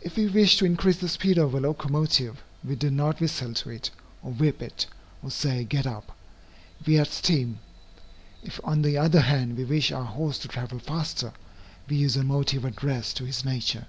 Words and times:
If 0.00 0.16
we 0.16 0.26
wish 0.26 0.56
to 0.56 0.64
increase 0.64 0.96
the 0.96 1.08
speed 1.10 1.36
of 1.36 1.54
a 1.54 1.60
locomotive, 1.60 2.42
we 2.64 2.76
do 2.76 2.90
not 2.90 3.20
whistle 3.20 3.52
to 3.52 3.68
it, 3.68 3.90
or 4.22 4.32
whip 4.32 4.62
it, 4.62 4.86
or 5.22 5.30
say 5.30 5.64
"get 5.64 5.86
up;" 5.86 6.16
we 6.86 6.98
add 6.98 7.08
steam. 7.08 7.58
If 8.42 8.58
on 8.64 8.80
the 8.80 8.96
other 8.96 9.20
hand 9.20 9.58
we 9.58 9.64
wish 9.66 9.92
our 9.92 10.04
horse 10.06 10.38
to 10.38 10.48
travel 10.48 10.78
faster, 10.78 11.34
we 11.90 11.96
use 11.96 12.16
a 12.16 12.24
motive 12.24 12.64
addressed 12.64 13.18
to 13.18 13.26
his 13.26 13.44
nature. 13.44 13.84